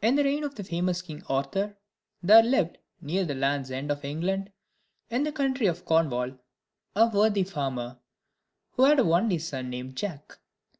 In 0.00 0.16
the 0.16 0.24
reign 0.24 0.42
of 0.42 0.56
the 0.56 0.64
famous 0.64 1.02
King 1.02 1.22
Arthur, 1.28 1.76
there 2.20 2.42
lived, 2.42 2.78
near 3.00 3.24
the 3.24 3.36
Land's 3.36 3.70
End 3.70 3.92
of 3.92 4.04
England, 4.04 4.50
in 5.08 5.22
the 5.22 5.30
county 5.30 5.66
of 5.68 5.84
Cornwall, 5.84 6.36
a 6.96 7.06
worthy 7.08 7.44
farmer, 7.44 8.00
who 8.72 8.86
had 8.86 8.98
an 8.98 9.06
only 9.06 9.38
son 9.38 9.70
named 9.70 9.96
Jack. 9.96 10.38